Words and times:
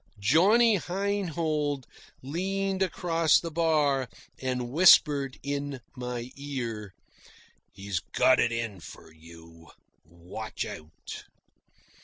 Johnny 0.17 0.77
Heinhold 0.79 1.85
leaned 2.23 2.81
across 2.81 3.39
the 3.39 3.51
bar 3.51 4.09
and 4.41 4.71
whispered 4.71 5.37
in 5.43 5.79
my 5.95 6.31
ear, 6.35 6.95
"He's 7.71 7.99
got 7.99 8.39
it 8.39 8.51
in 8.51 8.79
for 8.79 9.13
you. 9.13 9.67
Watch 10.07 10.65
out." 10.65 11.25